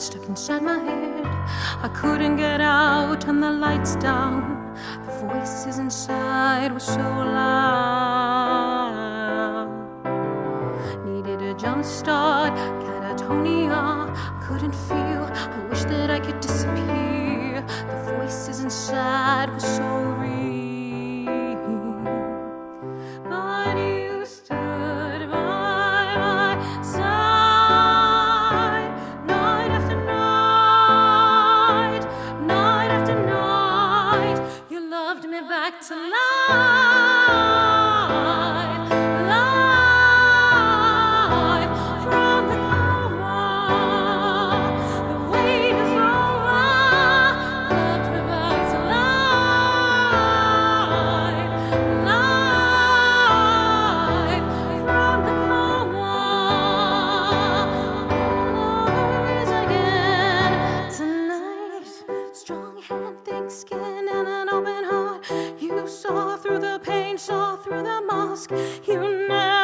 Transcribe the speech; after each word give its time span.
stuck 0.00 0.28
inside 0.28 0.62
my 0.62 0.78
head. 0.78 1.24
I 1.82 1.88
couldn't 1.92 2.36
get 2.36 2.60
out, 2.60 3.26
and 3.26 3.42
the 3.42 3.50
lights 3.50 3.96
down. 3.96 4.74
The 5.06 5.12
voices 5.26 5.78
inside 5.78 6.72
were 6.72 6.78
so 6.78 7.00
loud. 7.00 7.58
Needed 11.04 11.42
a 11.42 11.54
jump 11.54 11.84
start, 11.84 12.52
catatonia. 12.84 14.14
Couldn't 14.46 14.74
feel, 14.74 15.24
I 15.56 15.58
wish 15.68 15.84
that 15.84 16.10
I 16.10 16.20
could 16.20 16.37
back 35.46 35.80
to 35.86 35.94
life, 35.94 36.10
life 39.28 41.70
from 42.02 42.48
the. 42.48 42.56
The 45.08 45.16
wait 45.30 45.76
is 45.76 45.92
over. 45.92 46.64
Me 48.10 48.20
back 48.26 48.60
to 48.72 48.78
life, 48.90 49.06
life 52.08 54.48
from 54.84 55.18
the. 55.26 55.36
All 58.56 58.90
over 58.90 59.46
again 59.62 60.54
tonight. 60.90 61.86
Strong 62.34 62.82
hand. 62.82 63.27
through 66.48 66.60
the 66.60 66.80
pain, 66.82 67.18
saw 67.18 67.56
through 67.56 67.82
the 67.82 68.02
mask. 68.06 68.50
You 68.86 69.28
never. 69.28 69.57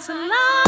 to 0.00 0.12
love. 0.12 0.63